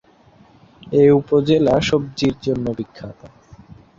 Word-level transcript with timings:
এ 0.93 1.03
উপজেলা 1.19 1.75
সবজির 1.81 2.35
জন্য 2.41 2.65
বিখ্যাত। 2.77 3.19